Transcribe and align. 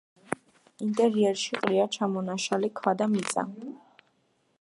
ინტერიერში 0.85 1.59
ყრია 1.59 1.85
ჩამონაშალი 1.97 2.71
ქვა 2.81 2.95
და 3.03 3.09
მიწა. 3.13 3.45